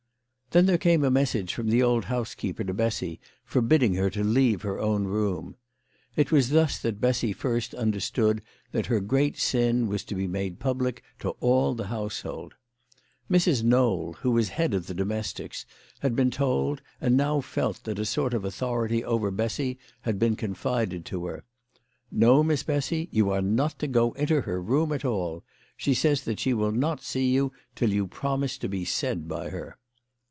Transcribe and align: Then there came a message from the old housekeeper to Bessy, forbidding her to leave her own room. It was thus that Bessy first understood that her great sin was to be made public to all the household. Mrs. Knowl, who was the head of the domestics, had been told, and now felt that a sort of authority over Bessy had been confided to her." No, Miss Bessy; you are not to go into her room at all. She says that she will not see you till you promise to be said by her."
Then 0.53 0.65
there 0.65 0.77
came 0.77 1.01
a 1.05 1.09
message 1.09 1.53
from 1.53 1.69
the 1.69 1.81
old 1.81 2.03
housekeeper 2.03 2.65
to 2.65 2.73
Bessy, 2.73 3.21
forbidding 3.45 3.93
her 3.93 4.09
to 4.09 4.21
leave 4.21 4.63
her 4.63 4.81
own 4.81 5.05
room. 5.05 5.55
It 6.17 6.29
was 6.29 6.49
thus 6.49 6.77
that 6.79 6.99
Bessy 6.99 7.31
first 7.31 7.73
understood 7.73 8.41
that 8.73 8.87
her 8.87 8.99
great 8.99 9.37
sin 9.37 9.87
was 9.87 10.03
to 10.03 10.13
be 10.13 10.27
made 10.27 10.59
public 10.59 11.03
to 11.19 11.29
all 11.39 11.73
the 11.73 11.87
household. 11.87 12.55
Mrs. 13.31 13.63
Knowl, 13.63 14.17
who 14.19 14.31
was 14.31 14.49
the 14.49 14.53
head 14.55 14.73
of 14.73 14.87
the 14.87 14.93
domestics, 14.93 15.65
had 16.01 16.17
been 16.17 16.29
told, 16.31 16.81
and 16.99 17.15
now 17.15 17.39
felt 17.39 17.85
that 17.85 17.97
a 17.97 18.03
sort 18.03 18.33
of 18.33 18.43
authority 18.43 19.05
over 19.05 19.31
Bessy 19.31 19.79
had 20.01 20.19
been 20.19 20.35
confided 20.35 21.05
to 21.05 21.27
her." 21.27 21.45
No, 22.11 22.43
Miss 22.43 22.61
Bessy; 22.63 23.07
you 23.13 23.29
are 23.29 23.41
not 23.41 23.79
to 23.79 23.87
go 23.87 24.11
into 24.15 24.41
her 24.41 24.61
room 24.61 24.91
at 24.91 25.05
all. 25.05 25.45
She 25.77 25.93
says 25.93 26.23
that 26.23 26.41
she 26.41 26.53
will 26.53 26.73
not 26.73 27.01
see 27.01 27.31
you 27.31 27.53
till 27.73 27.93
you 27.93 28.05
promise 28.05 28.57
to 28.57 28.67
be 28.67 28.83
said 28.83 29.29
by 29.29 29.47
her." 29.49 29.77